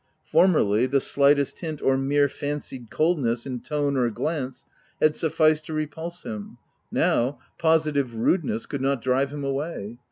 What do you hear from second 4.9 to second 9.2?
had sufficed to repulse him: now, positive rudeness could not